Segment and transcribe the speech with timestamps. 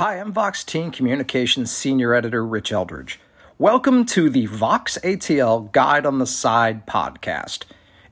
[0.00, 3.20] Hi, I'm Vox Teen Communications Senior Editor Rich Eldridge.
[3.58, 7.64] Welcome to the Vox ATL Guide on the Side podcast.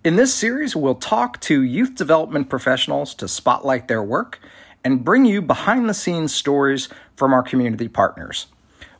[0.04, 4.38] In this series, we'll talk to youth development professionals to spotlight their work
[4.84, 8.48] and bring you behind the scenes stories from our community partners.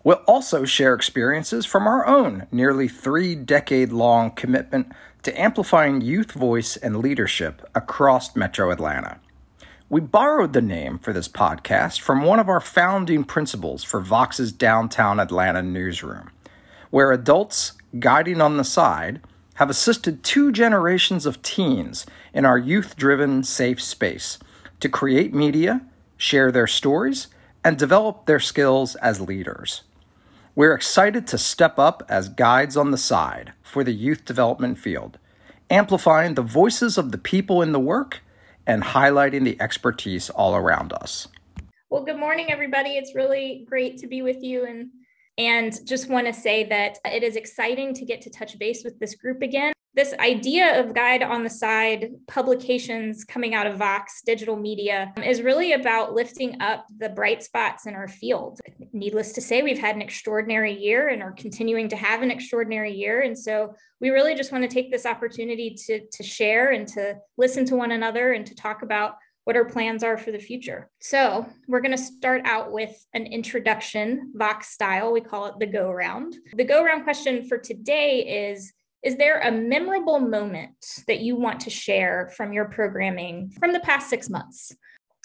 [0.03, 4.93] We'll also share experiences from our own nearly three decade long commitment
[5.25, 9.21] to amplifying youth voice and leadership across Metro Atlanta.
[9.91, 14.53] We borrowed the name for this podcast from one of our founding principles for Vox's
[14.53, 16.31] downtown Atlanta newsroom,
[16.91, 19.23] where adults guiding on the side
[19.55, 22.05] have assisted two generations of teens
[22.35, 24.39] in our youth driven safe space
[24.81, 25.81] to create media,
[26.19, 27.29] share their stories,
[27.65, 29.85] and develop their skills as leaders.
[30.55, 35.19] We're excited to step up as guides on the side for the youth development field,
[35.71, 38.21] amplifying the voices of the people in the work
[38.69, 41.27] and highlighting the expertise all around us.
[41.91, 42.91] Well, good morning, everybody.
[42.91, 44.91] It's really great to be with you and
[45.39, 48.99] and just want to say that it is exciting to get to touch base with
[48.99, 49.73] this group again.
[49.95, 55.43] This idea of Guide on the Side publications coming out of Vox digital media is
[55.43, 58.61] really about lifting up the bright spots in our field.
[58.93, 62.93] Needless to say, we've had an extraordinary year and are continuing to have an extraordinary
[62.93, 63.23] year.
[63.23, 67.17] And so we really just want to take this opportunity to, to share and to
[67.37, 69.15] listen to one another and to talk about
[69.49, 70.91] what our plans are for the future.
[71.01, 75.11] So, we're going to start out with an introduction, Vox style.
[75.11, 76.37] We call it the go round.
[76.53, 81.61] The go round question for today is Is there a memorable moment that you want
[81.61, 84.75] to share from your programming from the past six months?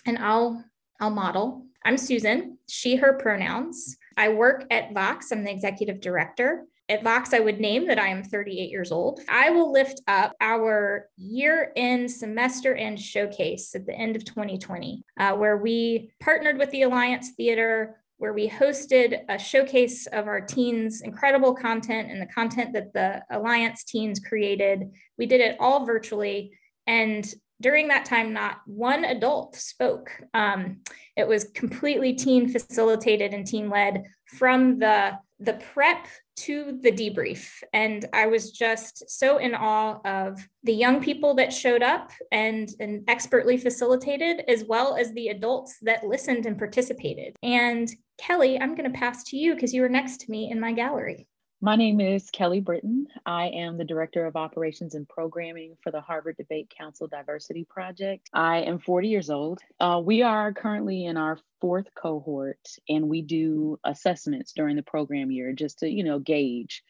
[0.06, 0.64] And I'll
[1.00, 1.66] I'll model.
[1.84, 3.98] I'm Susan, she, her pronouns.
[4.16, 5.32] I work at Vox.
[5.32, 6.66] I'm the executive director.
[6.88, 9.22] At Vox, I would name that I am 38 years old.
[9.28, 15.04] I will lift up our year end semester end showcase at the end of 2020,
[15.20, 20.42] uh, where we partnered with the Alliance Theater, where we hosted a showcase of our
[20.42, 24.90] teens' incredible content and the content that the Alliance teens created.
[25.18, 26.52] We did it all virtually.
[26.88, 27.26] And
[27.62, 30.12] during that time, not one adult spoke.
[30.34, 30.82] Um,
[31.16, 37.62] it was completely teen facilitated and teen led from the the prep to the debrief.
[37.74, 42.70] And I was just so in awe of the young people that showed up and,
[42.80, 47.36] and expertly facilitated, as well as the adults that listened and participated.
[47.44, 50.60] And Kelly, I'm going to pass to you because you were next to me in
[50.60, 51.28] my gallery.
[51.64, 53.08] My name is Kelly Britton.
[53.26, 58.30] I am the Director of Operations and Programming for the Harvard Debate Council Diversity Project.
[58.34, 59.62] I am 40 years old.
[59.80, 62.60] Uh, we are currently in our fourth cohort
[62.90, 66.84] and we do assessments during the program year just to, you know, gauge.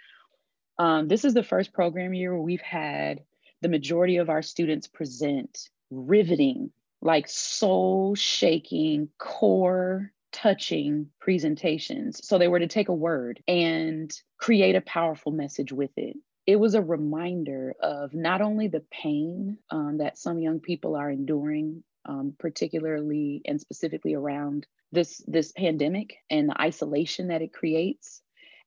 [0.79, 3.19] Um, this is the first program year where we've had
[3.61, 12.20] the majority of our students present riveting, like soul shaking, core touching presentations.
[12.28, 16.18] So they were to take a word and create a powerful message with it.
[16.46, 21.10] It was a reminder of not only the pain um, that some young people are
[21.10, 28.22] enduring, um, particularly and specifically around this this pandemic and the isolation that it creates,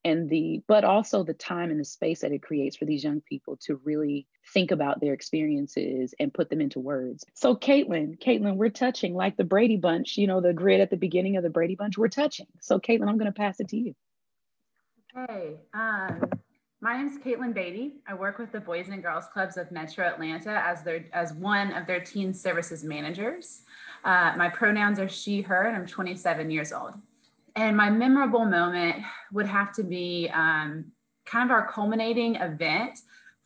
[0.07, 3.19] and the but also the time and the space that it creates for these young
[3.21, 7.25] people to really think about their experiences and put them into words.
[7.33, 10.97] So Caitlin, Caitlin, we're touching like the Brady Bunch, you know, the grid at the
[10.97, 12.47] beginning of the Brady Bunch, we're touching.
[12.61, 13.95] So Caitlin, I'm going to pass it to you.
[15.13, 16.21] Hey, um,
[16.79, 17.95] my name is Caitlin Beatty.
[18.07, 21.73] I work with the Boys and Girls Clubs of Metro Atlanta as their as one
[21.73, 23.63] of their teen services managers.
[24.05, 26.93] Uh, my pronouns are she, her, and I'm 27 years old.
[27.57, 30.91] And my memorable moment would have to be um,
[31.25, 32.99] kind of our culminating event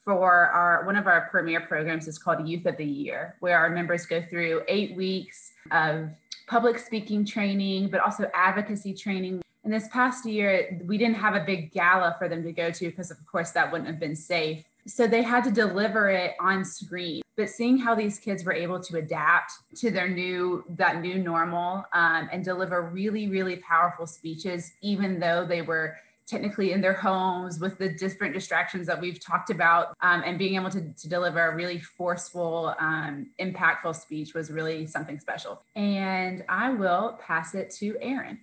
[0.04, 3.70] for our one of our premier programs is called Youth of the Year, where our
[3.70, 6.10] members go through eight weeks of
[6.48, 9.42] public speaking training, but also advocacy training.
[9.64, 12.86] And this past year, we didn't have a big gala for them to go to
[12.90, 14.66] because, of course, that wouldn't have been safe.
[14.88, 17.22] So they had to deliver it on screen.
[17.38, 21.86] But seeing how these kids were able to adapt to their new that new normal
[21.94, 25.96] um, and deliver really really powerful speeches, even though they were
[26.28, 30.56] technically in their homes with the different distractions that we've talked about um, and being
[30.56, 36.44] able to, to, deliver a really forceful um, impactful speech was really something special and
[36.48, 38.40] i will pass it to erin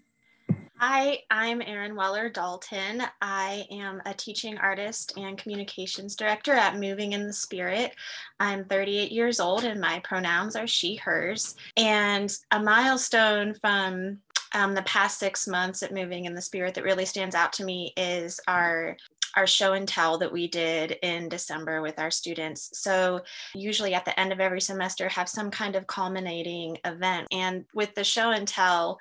[0.80, 3.02] Hi, I'm Erin Weller Dalton.
[3.20, 7.96] I am a teaching artist and communications director at Moving in the Spirit.
[8.38, 11.56] I'm 38 years old and my pronouns are she, hers.
[11.76, 14.18] And a milestone from
[14.54, 17.64] um, the past six months at Moving in the Spirit that really stands out to
[17.64, 18.96] me is our
[19.36, 22.70] our show and tell that we did in December with our students.
[22.72, 23.20] So
[23.54, 27.28] usually at the end of every semester have some kind of culminating event.
[27.30, 28.98] And with the show and tell,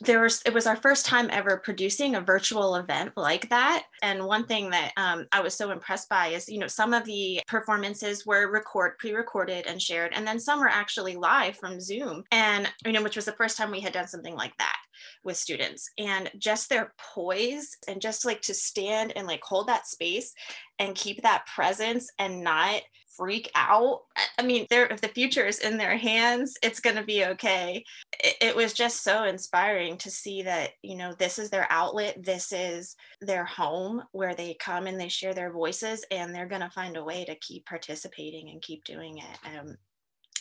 [0.00, 3.84] there was it was our first time ever producing a virtual event like that.
[4.02, 7.04] And one thing that um, i was so impressed by is you know some of
[7.04, 12.24] the performances were record pre-recorded and shared and then some were actually live from zoom.
[12.32, 14.76] And you know which was the first time we had done something like that
[15.22, 15.90] with students.
[15.98, 20.32] And just their poise and just like to stand and like hold that space
[20.78, 22.82] and keep that presence and not
[23.16, 24.00] freak out.
[24.38, 27.84] I mean, if the future is in their hands, it's going to be okay.
[28.22, 32.22] It, it, was just so inspiring to see that, you know, this is their outlet.
[32.22, 36.60] This is their home where they come and they share their voices and they're going
[36.60, 39.58] to find a way to keep participating and keep doing it.
[39.58, 39.76] Um,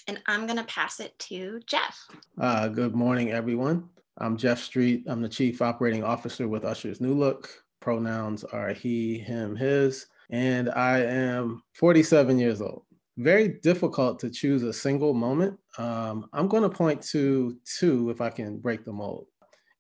[0.08, 1.98] and I'm going to pass it to Jeff.
[2.40, 3.90] Uh, good morning, everyone.
[4.18, 5.04] I'm Jeff Street.
[5.08, 7.50] I'm the Chief Operating Officer with Usher's New Look.
[7.80, 12.84] Pronouns are he, him, his and I am 47 years old.
[13.18, 15.60] Very difficult to choose a single moment.
[15.78, 19.28] Um, I'm going to point to two if I can break the mold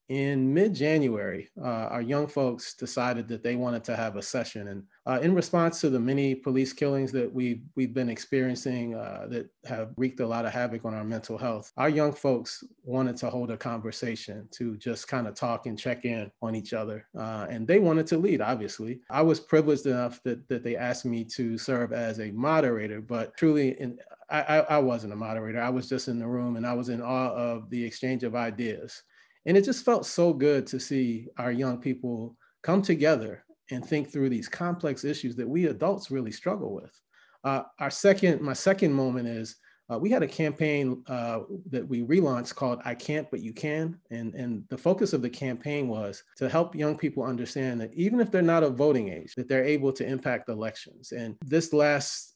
[0.09, 4.83] in mid-January, uh, our young folks decided that they wanted to have a session, and
[5.05, 9.49] uh, in response to the many police killings that we've we've been experiencing uh, that
[9.65, 13.29] have wreaked a lot of havoc on our mental health, our young folks wanted to
[13.29, 17.47] hold a conversation to just kind of talk and check in on each other, uh,
[17.49, 18.41] and they wanted to lead.
[18.41, 22.99] Obviously, I was privileged enough that that they asked me to serve as a moderator,
[22.99, 23.97] but truly, in,
[24.29, 25.61] I, I wasn't a moderator.
[25.61, 28.35] I was just in the room, and I was in awe of the exchange of
[28.35, 29.03] ideas
[29.45, 34.09] and it just felt so good to see our young people come together and think
[34.09, 36.99] through these complex issues that we adults really struggle with.
[37.43, 39.57] Uh, our second, my second moment is
[39.91, 41.39] uh, we had a campaign uh,
[41.69, 43.99] that we relaunched called I Can't But You Can.
[44.11, 48.21] And, and the focus of the campaign was to help young people understand that even
[48.21, 51.11] if they're not of voting age, that they're able to impact elections.
[51.11, 52.35] And this last,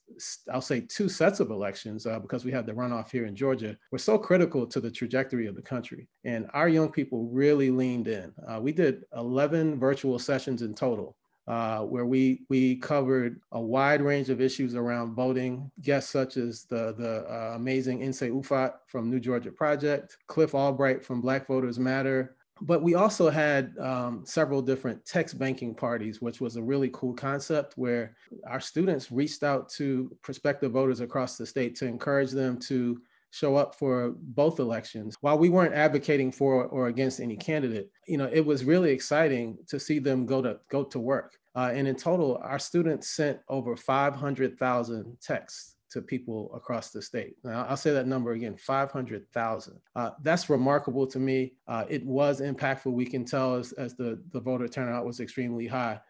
[0.52, 3.76] I'll say two sets of elections, uh, because we had the runoff here in Georgia,
[3.92, 6.06] were so critical to the trajectory of the country.
[6.24, 8.32] And our young people really leaned in.
[8.46, 11.16] Uh, we did 11 virtual sessions in total
[11.48, 15.70] uh, where we we covered a wide range of issues around voting.
[15.80, 21.02] Guests such as the the uh, amazing Nsé Ufot from New Georgia Project, Cliff Albright
[21.02, 22.36] from Black Voters Matter.
[22.60, 27.14] But we also had um, several different text banking parties, which was a really cool
[27.14, 28.16] concept where
[28.46, 33.56] our students reached out to prospective voters across the state to encourage them to show
[33.56, 35.16] up for both elections.
[35.20, 39.58] While we weren't advocating for or against any candidate, you know, it was really exciting
[39.68, 41.36] to see them go to go to work.
[41.54, 47.36] Uh, and in total, our students sent over 500,000 texts to people across the state.
[47.42, 49.80] Now, I'll say that number again 500,000.
[49.96, 51.54] Uh, that's remarkable to me.
[51.66, 52.92] Uh, it was impactful.
[52.92, 56.00] We can tell as, as the, the voter turnout was extremely high.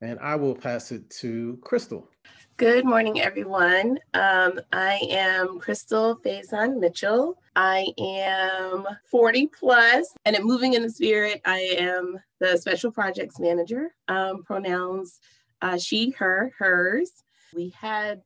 [0.00, 2.10] And I will pass it to Crystal.
[2.56, 3.98] Good morning, everyone.
[4.14, 7.36] Um, I am Crystal Faison Mitchell.
[7.56, 13.40] I am 40 plus, and at Moving in the Spirit, I am the Special Projects
[13.40, 13.92] Manager.
[14.06, 15.18] Um, pronouns
[15.62, 17.24] uh, she, her, hers.
[17.56, 18.22] We had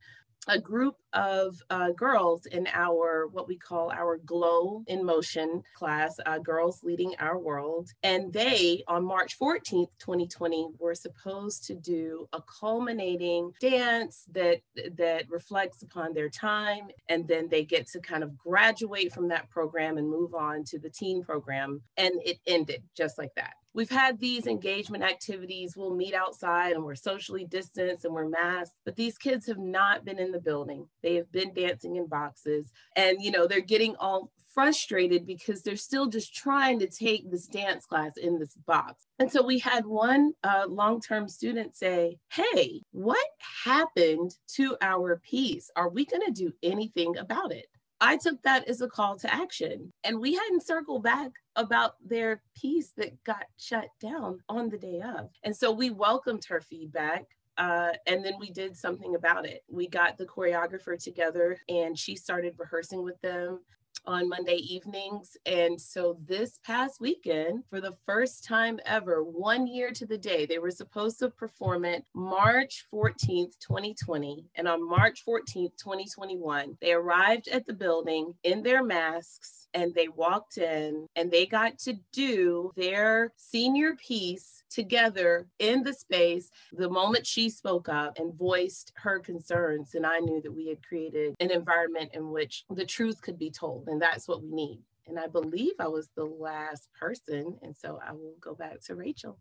[0.49, 6.19] a group of uh, girls in our what we call our glow in motion class
[6.27, 7.91] uh, girls leading our world.
[8.03, 14.61] And they on march 14th 2020 were supposed to do a culminating dance that
[14.97, 16.89] that reflects upon their time.
[17.09, 20.79] And then they get to kind of graduate from that program and move on to
[20.79, 21.83] the teen program.
[21.97, 25.77] And it ended just like that we've had these engagement activities.
[25.77, 30.05] We'll meet outside and we're socially distanced and we're masked, but these kids have not
[30.05, 30.89] been in the building.
[31.01, 35.77] They have been dancing in boxes and, you know, they're getting all frustrated because they're
[35.77, 39.07] still just trying to take this dance class in this box.
[39.21, 43.25] And so we had one uh, long term student say, Hey, what
[43.65, 45.71] happened to our piece?
[45.77, 47.67] Are we going to do anything about it?
[48.01, 49.93] I took that as a call to action.
[50.05, 55.01] And we hadn't circled back about their piece that got shut down on the day
[55.01, 55.31] of.
[55.43, 57.25] And so we welcomed her feedback.
[57.57, 59.65] Uh, and then we did something about it.
[59.69, 63.61] We got the choreographer together and she started rehearsing with them
[64.07, 65.37] on Monday evenings.
[65.47, 70.47] And so this past weekend, for the first time ever, one year to the day,
[70.47, 74.45] they were supposed to perform it March 14th, 2020.
[74.55, 80.09] And on March 14th, 2021, they arrived at the building in their masks and they
[80.09, 86.89] walked in and they got to do their senior piece together in the space the
[86.89, 91.35] moment she spoke up and voiced her concerns and i knew that we had created
[91.41, 95.19] an environment in which the truth could be told and that's what we need and
[95.19, 99.39] i believe i was the last person and so i will go back to rachel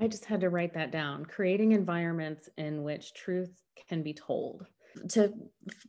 [0.00, 3.52] i just had to write that down creating environments in which truth
[3.88, 4.66] can be told
[5.08, 5.32] to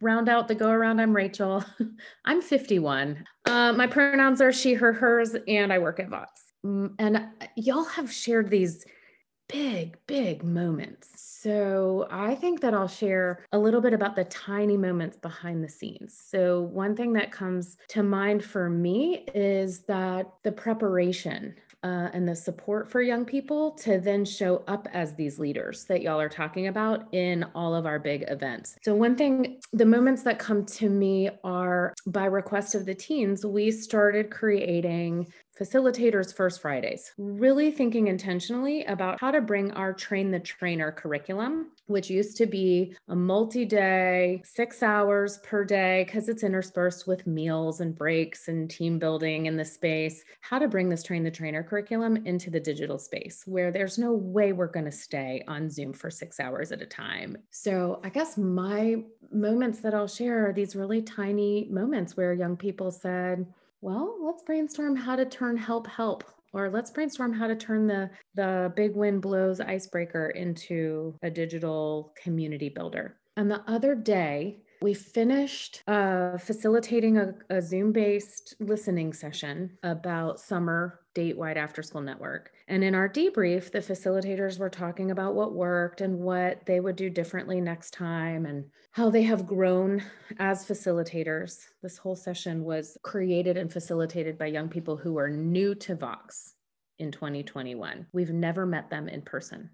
[0.01, 1.63] round out the go around, I'm Rachel.
[2.25, 3.25] I'm 51.
[3.46, 6.49] Uh, my pronouns are she, her, hers, and I work at Vox.
[6.63, 8.86] And y'all have shared these
[9.48, 11.10] big, big moments.
[11.16, 15.70] So I think that I'll share a little bit about the tiny moments behind the
[15.70, 16.22] scenes.
[16.30, 22.28] So, one thing that comes to mind for me is that the preparation uh, and
[22.28, 26.28] the support for young people to then show up as these leaders that y'all are
[26.30, 28.75] talking about in all of our big events.
[28.84, 33.46] So, one thing, the moments that come to me are by request of the teens,
[33.46, 40.32] we started creating Facilitators First Fridays, really thinking intentionally about how to bring our Train
[40.32, 46.30] the Trainer curriculum, which used to be a multi day, six hours per day, because
[46.30, 50.88] it's interspersed with meals and breaks and team building in the space, how to bring
[50.88, 54.86] this Train the Trainer curriculum into the digital space where there's no way we're going
[54.86, 57.38] to stay on Zoom for six hours at a time.
[57.50, 62.56] So I guess my moments that I'll share are these really tiny moments where young
[62.56, 63.46] people said,
[63.81, 68.09] well, let's brainstorm how to turn help help or let's brainstorm how to turn the
[68.36, 73.17] the big wind blows icebreaker into a digital community builder.
[73.38, 80.39] And the other day, we finished uh, facilitating a, a Zoom based listening session about
[80.39, 82.51] summer date wide after school network.
[82.69, 86.95] And in our debrief, the facilitators were talking about what worked and what they would
[86.95, 90.03] do differently next time and how they have grown
[90.38, 91.57] as facilitators.
[91.81, 96.53] This whole session was created and facilitated by young people who are new to Vox
[96.99, 98.05] in 2021.
[98.13, 99.71] We've never met them in person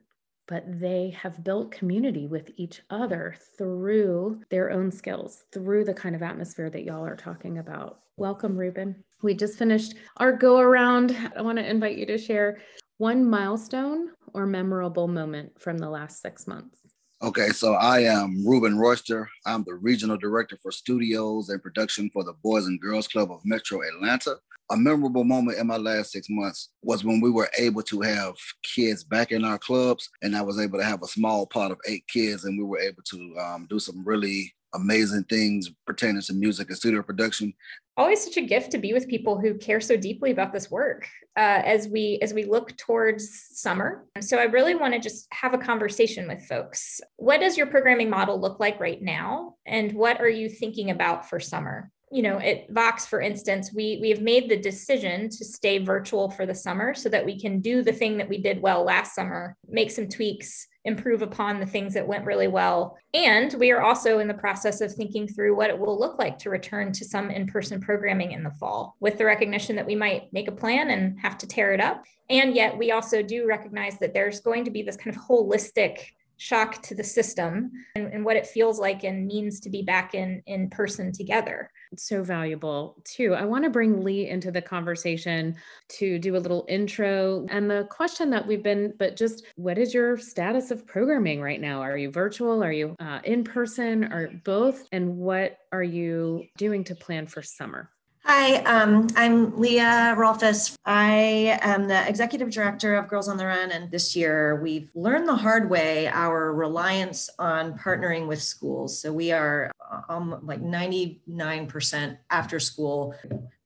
[0.47, 6.15] but they have built community with each other through their own skills, through the kind
[6.15, 8.01] of atmosphere that y'all are talking about.
[8.17, 9.03] Welcome, Ruben.
[9.23, 11.17] We just finished our go around.
[11.35, 12.59] I want to invite you to share
[12.97, 16.79] one milestone or memorable moment from the last six months.
[17.21, 19.29] Okay, so I am Ruben Royster.
[19.45, 23.41] I'm the regional director for studios and production for the Boys and Girls Club of
[23.45, 24.35] Metro Atlanta
[24.71, 28.33] a memorable moment in my last six months was when we were able to have
[28.63, 31.77] kids back in our clubs and i was able to have a small pot of
[31.87, 36.33] eight kids and we were able to um, do some really amazing things pertaining to
[36.33, 37.53] music and studio production.
[37.97, 41.07] Always such a gift to be with people who care so deeply about this work
[41.37, 44.05] uh, as we as we look towards summer.
[44.19, 46.99] So i really want to just have a conversation with folks.
[47.15, 49.55] What does your programming model look like right now?
[49.65, 53.97] And what are you thinking about for summer you know, at Vox, for instance, we
[54.01, 57.59] we have made the decision to stay virtual for the summer so that we can
[57.59, 61.65] do the thing that we did well last summer, make some tweaks, improve upon the
[61.65, 62.97] things that went really well.
[63.13, 66.37] And we are also in the process of thinking through what it will look like
[66.39, 70.31] to return to some in-person programming in the fall, with the recognition that we might
[70.31, 72.03] make a plan and have to tear it up.
[72.29, 76.05] And yet we also do recognize that there's going to be this kind of holistic
[76.37, 80.13] shock to the system and, and, what it feels like and means to be back
[80.13, 83.33] in in person together so valuable too.
[83.33, 85.55] I want to bring lee into the conversation
[85.89, 89.93] to do a little intro and the question that we've been but just what is
[89.93, 91.81] your status of programming right now?
[91.81, 92.63] Are you virtual?
[92.63, 94.11] Are you uh, in person?
[94.13, 94.87] Or both?
[94.91, 97.89] And what are you doing to plan for summer
[98.27, 100.75] Hi, um, I'm Leah Rolfus.
[100.83, 105.27] I am the executive director of Girls on the Run, and this year we've learned
[105.27, 108.99] the hard way our reliance on partnering with schools.
[108.99, 109.71] So we are
[110.09, 113.13] um, like 99% after school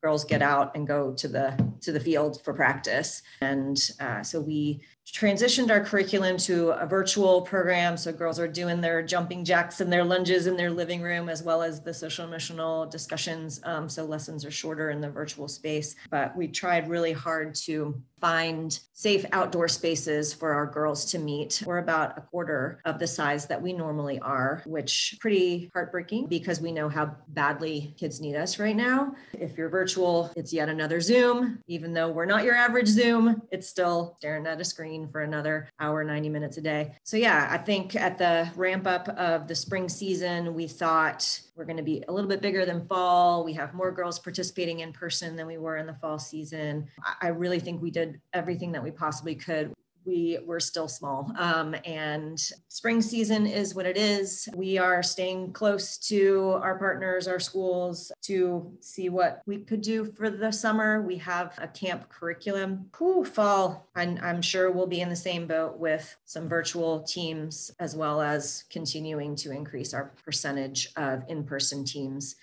[0.01, 4.39] girls get out and go to the to the field for practice and uh, so
[4.39, 9.81] we transitioned our curriculum to a virtual program so girls are doing their jumping jacks
[9.81, 13.89] and their lunges in their living room as well as the social emotional discussions um,
[13.89, 18.79] so lessons are shorter in the virtual space but we tried really hard to find
[18.93, 21.63] safe outdoor spaces for our girls to meet.
[21.65, 26.59] We're about a quarter of the size that we normally are, which pretty heartbreaking because
[26.59, 29.15] we know how badly kids need us right now.
[29.33, 31.59] If you're virtual, it's yet another Zoom.
[31.67, 35.69] Even though we're not your average Zoom, it's still staring at a screen for another
[35.79, 36.93] hour, 90 minutes a day.
[37.03, 41.65] So yeah, I think at the ramp up of the spring season, we thought we're
[41.65, 43.43] going to be a little bit bigger than fall.
[43.43, 46.87] We have more girls participating in person than we were in the fall season.
[47.21, 49.73] I really think we did everything that we possibly could
[50.05, 51.31] we were still small.
[51.37, 54.47] Um, and spring season is what it is.
[54.55, 60.05] We are staying close to our partners, our schools, to see what we could do
[60.05, 61.01] for the summer.
[61.01, 62.89] We have a camp curriculum.
[63.25, 68.21] Fall, I'm sure we'll be in the same boat with some virtual teams, as well
[68.21, 72.35] as continuing to increase our percentage of in person teams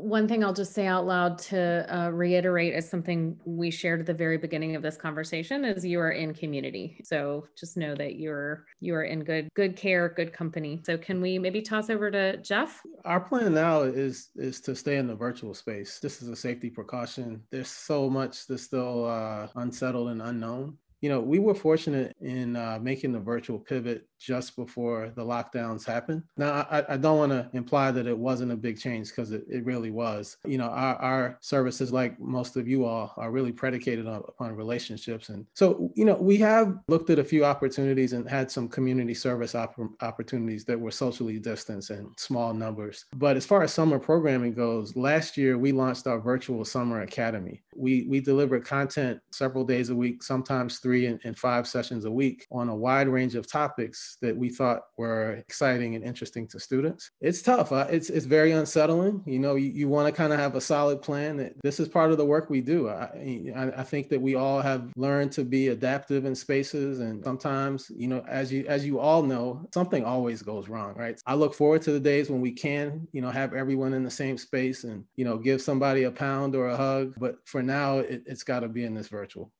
[0.00, 4.06] one thing I'll just say out loud to uh, reiterate is something we shared at
[4.06, 7.00] the very beginning of this conversation is you are in community.
[7.04, 10.80] So just know that you're you are in good good care, good company.
[10.86, 12.80] So can we maybe toss over to Jeff?
[13.04, 15.98] Our plan now is is to stay in the virtual space.
[15.98, 17.42] This is a safety precaution.
[17.50, 22.56] There's so much that's still uh, unsettled and unknown you know, we were fortunate in
[22.56, 26.22] uh, making the virtual pivot just before the lockdowns happened.
[26.36, 29.44] Now, I, I don't want to imply that it wasn't a big change because it,
[29.50, 30.36] it really was.
[30.46, 34.54] You know, our, our services, like most of you all, are really predicated on, upon
[34.54, 35.28] relationships.
[35.28, 39.14] And so, you know, we have looked at a few opportunities and had some community
[39.14, 43.06] service op- opportunities that were socially distanced and small numbers.
[43.16, 47.60] But as far as summer programming goes, last year we launched our virtual summer academy.
[47.82, 52.04] We, we delivered content several days a week, sometimes three three and, and five sessions
[52.04, 56.46] a week on a wide range of topics that we thought were exciting and interesting
[56.46, 57.10] to students.
[57.22, 57.72] It's tough.
[57.72, 59.22] Uh, it's it's very unsettling.
[59.26, 61.38] You know, you, you want to kind of have a solid plan.
[61.38, 62.90] That this is part of the work we do.
[62.90, 67.24] I, I, I think that we all have learned to be adaptive in spaces, and
[67.24, 71.18] sometimes, you know, as you as you all know, something always goes wrong, right?
[71.26, 74.10] I look forward to the days when we can, you know, have everyone in the
[74.10, 77.14] same space and you know give somebody a pound or a hug.
[77.18, 79.52] But for now, it, it's got to be in this virtual.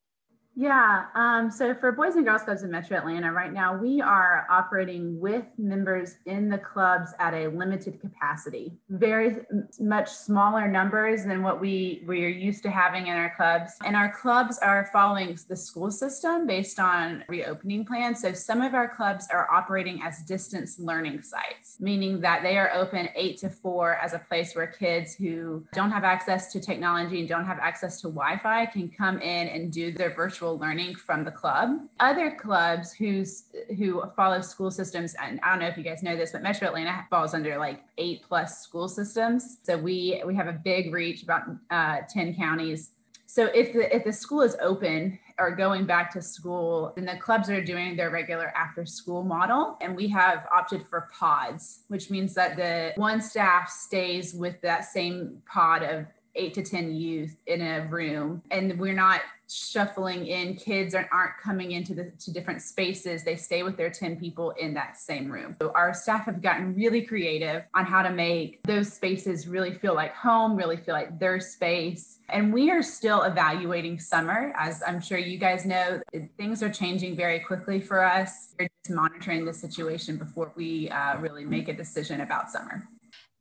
[0.55, 1.07] Yeah.
[1.15, 5.19] Um, so for Boys and Girls Clubs in Metro Atlanta, right now we are operating
[5.19, 9.47] with members in the clubs at a limited capacity, very
[9.81, 13.73] much smaller numbers than what we we are used to having in our clubs.
[13.85, 18.21] And our clubs are following the school system based on reopening plans.
[18.21, 22.71] So some of our clubs are operating as distance learning sites, meaning that they are
[22.75, 27.21] open eight to four as a place where kids who don't have access to technology
[27.21, 30.95] and don't have access to Wi-Fi can come in and do their virtual virtual learning
[30.95, 31.79] from the club.
[32.01, 33.45] Other clubs who's
[33.77, 36.69] who follow school systems, and I don't know if you guys know this, but Metro
[36.69, 39.59] Atlanta falls under like eight plus school systems.
[39.63, 42.91] So we we have a big reach, about uh, ten counties.
[43.27, 47.17] So if the if the school is open or going back to school, then the
[47.17, 49.79] clubs are doing their regular after school model.
[49.81, 54.85] And we have opted for pods, which means that the one staff stays with that
[54.85, 58.43] same pod of eight to 10 youth in a room.
[58.51, 59.21] And we're not
[59.53, 60.57] shuffling in.
[60.57, 63.25] Kids aren't, aren't coming into the to different spaces.
[63.25, 65.57] They stay with their 10 people in that same room.
[65.61, 69.95] So our staff have gotten really creative on how to make those spaces really feel
[69.95, 72.19] like home really feel like their space.
[72.29, 74.53] And we are still evaluating summer.
[74.57, 76.01] As i'm sure you guys know
[76.37, 78.55] things are changing very quickly for us.
[78.59, 82.89] We're just monitoring the situation before we uh, really make a decision about summer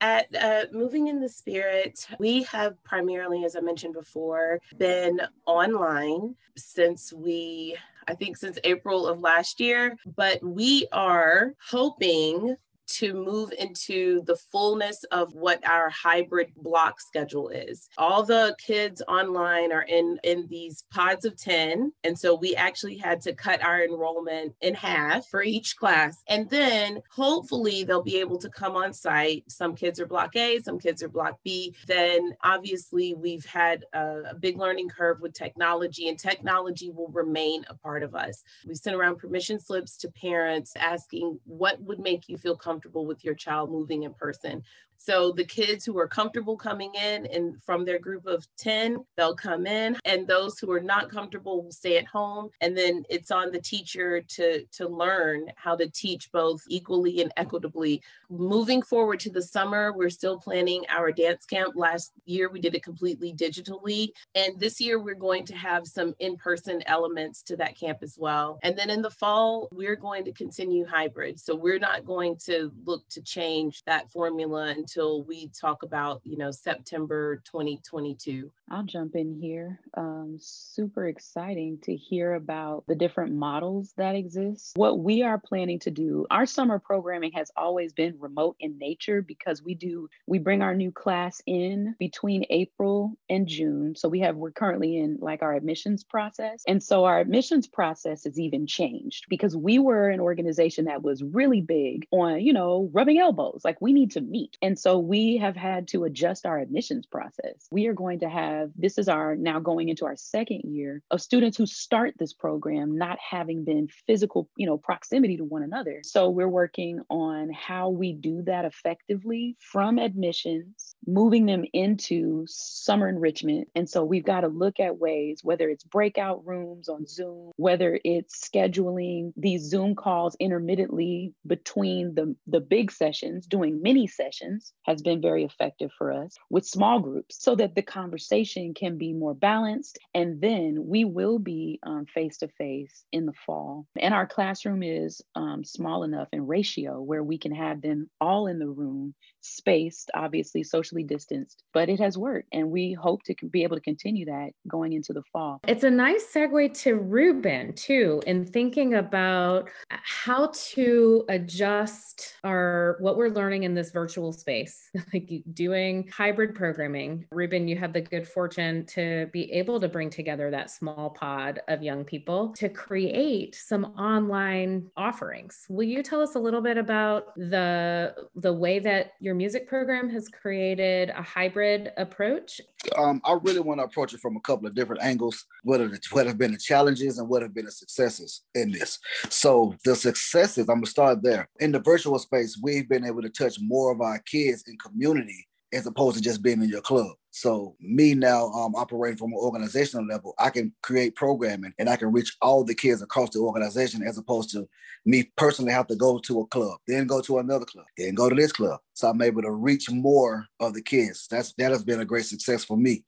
[0.01, 6.35] at uh, Moving in the Spirit, we have primarily, as I mentioned before, been online
[6.57, 9.95] since we, I think, since April of last year.
[10.15, 12.57] But we are hoping
[12.95, 17.89] to move into the fullness of what our hybrid block schedule is.
[17.97, 22.97] All the kids online are in in these pods of 10 and so we actually
[22.97, 26.23] had to cut our enrollment in half for each class.
[26.27, 29.43] And then hopefully they'll be able to come on site.
[29.47, 31.75] Some kids are block A, some kids are block B.
[31.87, 37.65] Then obviously we've had a, a big learning curve with technology and technology will remain
[37.69, 38.43] a part of us.
[38.67, 43.05] We sent around permission slips to parents asking what would make you feel comfortable comfortable
[43.05, 44.63] with your child moving in person.
[45.03, 49.35] So the kids who are comfortable coming in and from their group of 10, they'll
[49.35, 52.49] come in and those who are not comfortable will stay at home.
[52.61, 57.33] And then it's on the teacher to, to learn how to teach both equally and
[57.35, 58.03] equitably.
[58.29, 61.73] Moving forward to the summer, we're still planning our dance camp.
[61.75, 64.09] Last year, we did it completely digitally.
[64.35, 68.59] And this year, we're going to have some in-person elements to that camp as well.
[68.61, 71.39] And then in the fall, we're going to continue hybrid.
[71.39, 76.37] So we're not going to look to change that formula until we talk about, you
[76.37, 78.51] know, September 2022.
[78.69, 79.79] I'll jump in here.
[79.97, 84.71] Um, super exciting to hear about the different models that exist.
[84.75, 89.21] What we are planning to do, our summer programming has always been remote in nature
[89.21, 93.95] because we do, we bring our new class in between April and June.
[93.95, 96.63] So we have, we're currently in like our admissions process.
[96.67, 101.23] And so our admissions process has even changed because we were an organization that was
[101.23, 103.61] really big on, you know, rubbing elbows.
[103.63, 104.57] Like we need to meet.
[104.61, 107.67] And so we have had to adjust our admissions process.
[107.71, 111.21] We are going to have, this is our now going into our second year of
[111.21, 116.01] students who start this program not having been physical, you know, proximity to one another.
[116.03, 123.07] So we're working on how we do that effectively from admissions, moving them into summer
[123.07, 123.67] enrichment.
[123.75, 127.99] And so we've got to look at ways, whether it's breakout rooms on Zoom, whether
[128.03, 135.01] it's scheduling these Zoom calls intermittently between the the big sessions, doing mini sessions has
[135.01, 139.33] been very effective for us with small groups so that the conversation can be more
[139.33, 139.99] balanced.
[140.13, 141.79] And then we will be
[142.13, 143.85] face to face in the fall.
[143.99, 148.47] And our classroom is um, small enough in ratio where we can have them all
[148.47, 152.47] in the room, spaced, obviously socially distanced, but it has worked.
[152.53, 155.59] And we hope to be able to continue that going into the fall.
[155.67, 162.97] It's a nice segue to Ruben, too, in thinking about uh, how to adjust our
[162.99, 167.25] what we're learning in this virtual space, like doing hybrid programming.
[167.31, 171.61] Ruben, you had the good fortune to be able to bring together that small pod
[171.67, 175.65] of young people to create some online offerings.
[175.69, 180.09] Will you tell us a little bit about the the way that your music program
[180.09, 182.61] has created a hybrid approach?
[182.97, 185.45] Um, I really want to approach it from a couple of different angles.
[185.63, 188.99] What, the, what have been the challenges and what have been the successes in this?
[189.29, 191.47] So the successes, I'm gonna start there.
[191.59, 195.47] In the virtual space, we've been able to touch more of our kids in community
[195.73, 197.15] as opposed to just being in your club.
[197.31, 201.95] So me now um, operating from an organizational level, I can create programming and I
[201.95, 204.67] can reach all the kids across the organization as opposed to
[205.05, 208.29] me personally have to go to a club, then go to another club, then go
[208.29, 208.81] to this club.
[208.93, 211.27] So I'm able to reach more of the kids.
[211.31, 213.05] That's that has been a great success for me.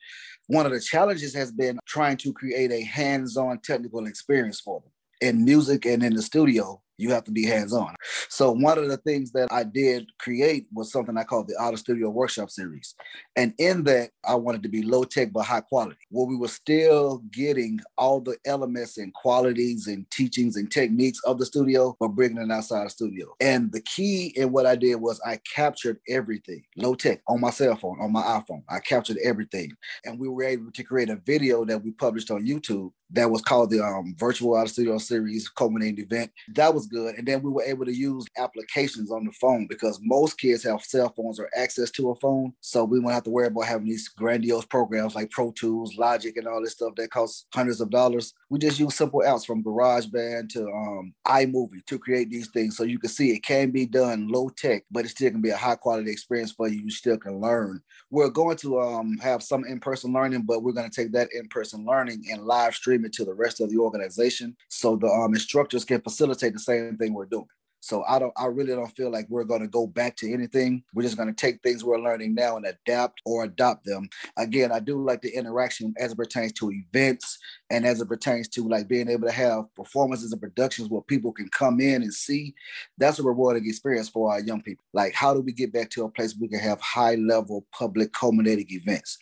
[0.48, 4.92] One of the challenges has been trying to create a hands-on technical experience for them
[5.22, 7.96] in music and in the studio you have to be hands on.
[8.30, 11.76] So, one of the things that I did create was something I called the Auto
[11.76, 12.96] Studio Workshop Series.
[13.36, 16.48] And in that, I wanted to be low tech but high quality, where we were
[16.48, 22.10] still getting all the elements and qualities and teachings and techniques of the studio, but
[22.10, 23.34] bringing it outside the studio.
[23.40, 27.50] And the key in what I did was I captured everything low tech on my
[27.50, 28.64] cell phone, on my iPhone.
[28.70, 29.72] I captured everything.
[30.06, 33.42] And we were able to create a video that we published on YouTube that was
[33.42, 36.32] called the um, Virtual Auto Studio Series culminating event.
[36.56, 37.16] That was good.
[37.16, 40.84] And then we were able to use applications on the phone because most kids have
[40.84, 42.54] cell phones or access to a phone.
[42.62, 46.36] So we won't have to worry about having these grandiose programs like Pro Tools, Logic,
[46.38, 48.34] and all this stuff that costs hundreds of dollars.
[48.54, 52.78] We just use simple apps from GarageBand to um, iMovie to create these things.
[52.78, 55.50] So you can see it can be done low tech, but it still can be
[55.50, 56.84] a high quality experience for you.
[56.84, 57.82] You still can learn.
[58.12, 61.30] We're going to um, have some in person learning, but we're going to take that
[61.34, 65.08] in person learning and live stream it to the rest of the organization so the
[65.08, 67.48] um, instructors can facilitate the same same thing we're doing.
[67.84, 70.86] So I don't I really don't feel like we're going to go back to anything.
[70.94, 74.08] We're just going to take things we're learning now and adapt or adopt them.
[74.38, 77.38] Again, I do like the interaction as it pertains to events
[77.70, 81.34] and as it pertains to like being able to have performances and productions where people
[81.34, 82.56] can come in and see.
[82.98, 84.86] That's a rewarding experience for our young people.
[84.94, 88.14] Like how do we get back to a place we can have high level public
[88.14, 89.18] culminating events?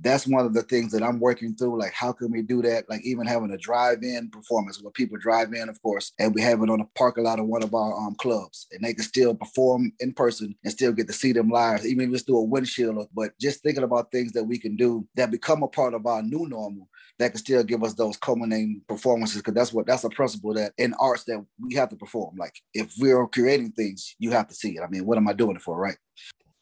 [0.00, 1.78] That's one of the things that I'm working through.
[1.78, 2.88] Like, how can we do that?
[2.88, 6.62] Like, even having a drive-in performance where people drive in, of course, and we have
[6.62, 9.34] it on a parking lot of one of our um, clubs, and they can still
[9.34, 12.44] perform in person and still get to see them live, even if it's through a
[12.44, 13.08] windshield.
[13.14, 16.22] But just thinking about things that we can do that become a part of our
[16.22, 20.10] new normal that can still give us those culminating performances because that's what that's a
[20.10, 22.36] principle that in arts that we have to perform.
[22.36, 24.82] Like, if we're creating things, you have to see it.
[24.82, 25.96] I mean, what am I doing it for, right?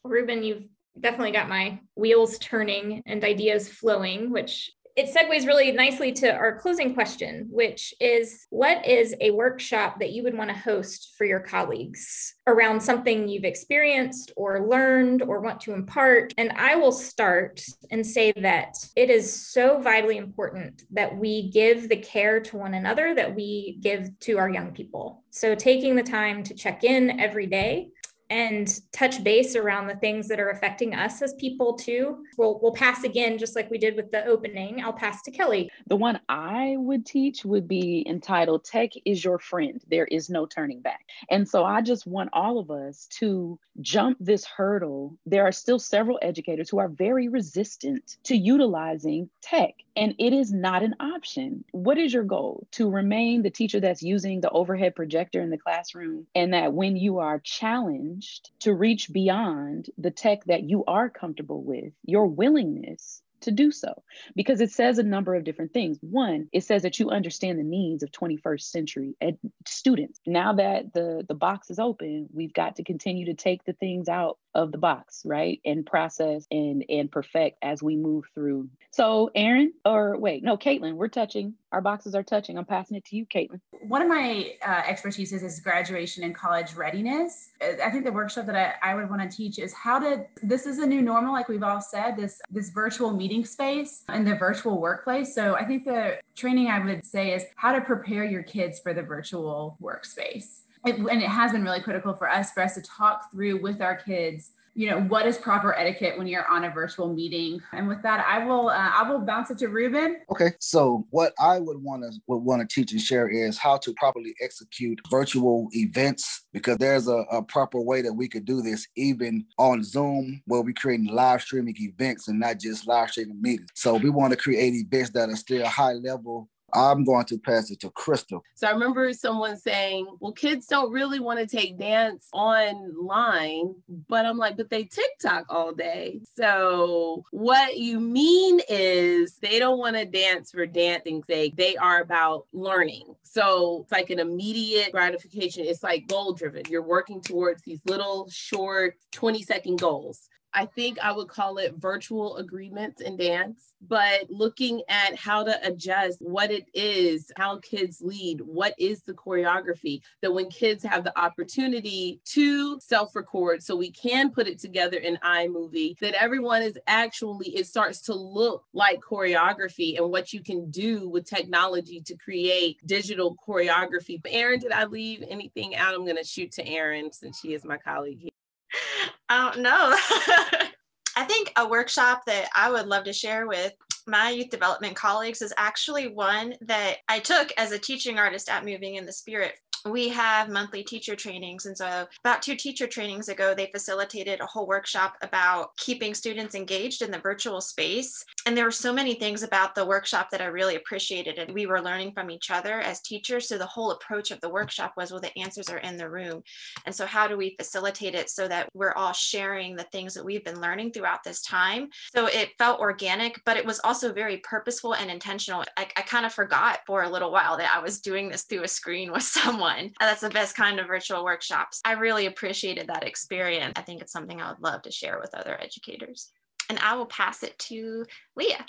[0.05, 0.63] Ruben, you've
[1.01, 6.59] definitely got my wheels turning and ideas flowing, which it segues really nicely to our
[6.59, 11.27] closing question, which is what is a workshop that you would want to host for
[11.27, 16.33] your colleagues around something you've experienced or learned or want to impart?
[16.39, 21.91] And I will start and say that it is so vitally important that we give
[21.91, 25.25] the care to one another that we give to our young people.
[25.29, 27.91] So taking the time to check in every day
[28.31, 32.25] and touch base around the things that are affecting us as people too.
[32.37, 34.83] We'll we'll pass again just like we did with the opening.
[34.83, 35.71] I'll pass to Kelly.
[35.87, 39.83] The one I would teach would be entitled Tech is your friend.
[39.89, 41.07] There is no turning back.
[41.31, 45.17] And so I just want all of us to jump this hurdle.
[45.27, 50.53] There are still several educators who are very resistant to utilizing tech and it is
[50.53, 51.65] not an option.
[51.73, 52.67] What is your goal?
[52.73, 56.97] To remain the teacher that's using the overhead projector in the classroom, and that when
[56.97, 63.23] you are challenged to reach beyond the tech that you are comfortable with, your willingness
[63.43, 64.03] to do so
[64.35, 65.99] because it says a number of different things.
[66.01, 70.21] One, it says that you understand the needs of 21st century ed- students.
[70.27, 74.09] Now that the the box is open, we've got to continue to take the things
[74.09, 75.61] out of the box, right?
[75.67, 78.71] And process and and perfect as we move through.
[78.91, 81.55] So, Erin, or wait, no, Caitlin, we're touching.
[81.73, 82.57] Our boxes are touching.
[82.57, 83.61] I'm passing it to you, Caitlin.
[83.83, 87.51] One of my uh, expertise is graduation and college readiness.
[87.63, 90.25] I think the workshop that I, I would want to teach is how to.
[90.43, 92.17] This is a new normal, like we've all said.
[92.17, 95.35] This this virtual meeting space and the virtual workplace.
[95.35, 98.95] So, I think the training I would say is how to prepare your kids for
[98.95, 102.83] the virtual workspace it, and it has been really critical for us for us to
[102.83, 106.71] talk through with our kids you know what is proper etiquette when you're on a
[106.71, 107.61] virtual meeting.
[107.73, 110.19] And with that i will uh, i will bounce it to ruben.
[110.31, 113.79] Okay so what i would want to would want to teach and share is how
[113.79, 118.61] to properly execute virtual events because there's a, a proper way that we could do
[118.61, 123.41] this even on zoom where we're creating live streaming events and not just live streaming
[123.41, 123.71] meetings.
[123.75, 127.71] So we want to create events that are still high level I'm going to pass
[127.71, 128.45] it to Crystal.
[128.55, 133.75] So I remember someone saying, well, kids don't really want to take dance online,
[134.09, 136.21] but I'm like, but they TikTok all day.
[136.37, 141.57] So what you mean is they don't want to dance for dancing's sake.
[141.57, 143.15] They are about learning.
[143.23, 145.65] So it's like an immediate gratification.
[145.65, 146.65] It's like goal driven.
[146.69, 150.29] You're working towards these little short 20 second goals.
[150.57, 155.55] I think I would call it virtual agreements in dance, but looking at how to
[155.63, 161.05] adjust what it is, how kids lead, what is the choreography, that when kids have
[161.05, 166.63] the opportunity to self record so we can put it together in iMovie, that everyone
[166.63, 172.01] is actually, it starts to look like choreography and what you can do with technology
[172.01, 174.23] to create digital choreography.
[174.23, 175.93] But Erin, did I leave anything out?
[175.93, 179.11] I'm going to shoot to Erin since she is my colleague here.
[179.29, 179.95] Oh, know.
[181.17, 183.73] I think a workshop that I would love to share with
[184.07, 188.65] my youth development colleagues is actually one that I took as a teaching artist at
[188.65, 189.55] Moving in the Spirit
[189.87, 191.67] we have monthly teacher trainings.
[191.67, 196.55] And so, about two teacher trainings ago, they facilitated a whole workshop about keeping students
[196.55, 198.25] engaged in the virtual space.
[198.47, 201.39] And there were so many things about the workshop that I really appreciated.
[201.39, 203.49] And we were learning from each other as teachers.
[203.49, 206.43] So, the whole approach of the workshop was well, the answers are in the room.
[206.85, 210.25] And so, how do we facilitate it so that we're all sharing the things that
[210.25, 211.89] we've been learning throughout this time?
[212.15, 215.65] So, it felt organic, but it was also very purposeful and intentional.
[215.77, 218.65] I, I kind of forgot for a little while that I was doing this through
[218.65, 219.93] a screen with someone fun.
[220.01, 221.81] That's the best kind of virtual workshops.
[221.85, 223.75] I really appreciated that experience.
[223.77, 226.33] I think it's something I would love to share with other educators.
[226.69, 228.05] And I will pass it to
[228.37, 228.67] Leah.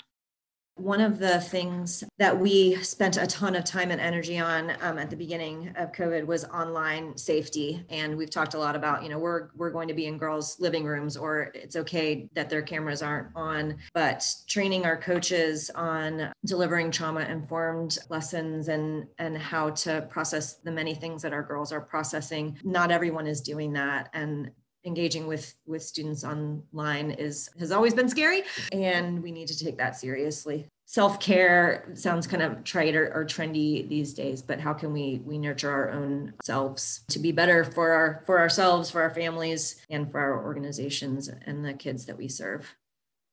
[0.78, 4.96] One of the things that we spent a ton of time and energy on um,
[4.96, 9.08] at the beginning of COVID was online safety, and we've talked a lot about, you
[9.08, 12.62] know, we're we're going to be in girls' living rooms, or it's okay that their
[12.62, 20.06] cameras aren't on, but training our coaches on delivering trauma-informed lessons and and how to
[20.10, 22.56] process the many things that our girls are processing.
[22.62, 24.50] Not everyone is doing that, and
[24.84, 29.76] engaging with with students online is has always been scary and we need to take
[29.78, 30.66] that seriously.
[30.86, 35.36] Self-care sounds kind of trite or, or, trendy these days but how can we we
[35.36, 40.10] nurture our own selves to be better for our for ourselves for our families and
[40.10, 42.74] for our organizations and the kids that we serve?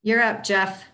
[0.03, 0.86] You're up jeff.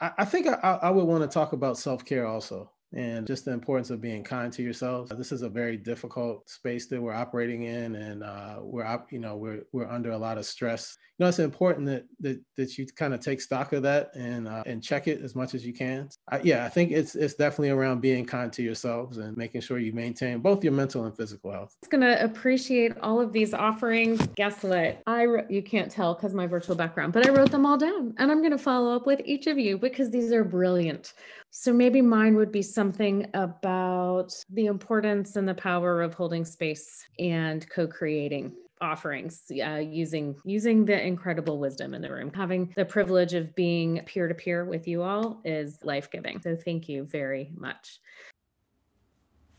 [0.00, 3.90] I, think I, I would want to talk about self-care also and just the importance
[3.90, 5.10] of being kind to yourselves.
[5.16, 9.36] This is a very difficult space that we're operating in, and uh, we're you know
[9.36, 10.96] we're we're under a lot of stress.
[11.18, 14.48] You know, it's important that that, that you kind of take stock of that and
[14.48, 16.08] uh, and check it as much as you can.
[16.30, 19.78] I, yeah, I think it's it's definitely around being kind to yourselves and making sure
[19.78, 21.76] you maintain both your mental and physical health.
[21.82, 24.26] It's gonna appreciate all of these offerings.
[24.34, 25.00] Guess what?
[25.06, 28.30] I you can't tell because my virtual background, but I wrote them all down, and
[28.30, 31.14] I'm gonna follow up with each of you because these are brilliant.
[31.54, 37.06] So maybe mine would be something about the importance and the power of holding space
[37.18, 42.32] and co-creating offerings uh, using using the incredible wisdom in the room.
[42.32, 46.40] Having the privilege of being peer-to-peer with you all is life-giving.
[46.40, 48.00] So thank you very much.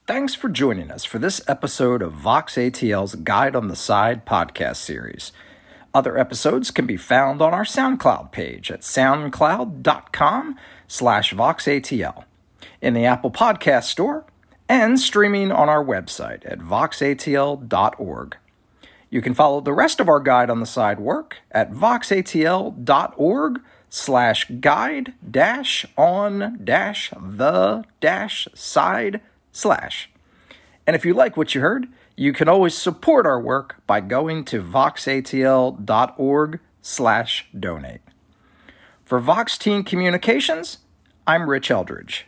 [0.08, 4.78] Thanks for joining us for this episode of vox atl's guide on the side podcast
[4.78, 5.32] series
[5.94, 12.24] other episodes can be found on our soundcloud page at soundcloud.com slash voxatl,
[12.82, 14.26] in the Apple Podcast Store,
[14.68, 18.38] and streaming on our website at voxatl.org.
[19.10, 24.50] You can follow the rest of our guide on the side work at voxatl.org slash
[24.60, 30.10] guide dash on dash the dash side slash.
[30.88, 34.46] And if you like what you heard, you can always support our work by going
[34.46, 38.02] to voxatl.org slash donate.
[39.06, 40.80] For Vox Teen Communications,
[41.26, 42.28] I'm Rich Eldridge.